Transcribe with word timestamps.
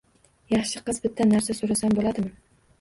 -Yaxshi 0.53 0.81
qiz, 0.87 1.01
bitta 1.05 1.29
narsa 1.29 1.59
so'rasam 1.61 1.97
bo'ladimi? 2.01 2.37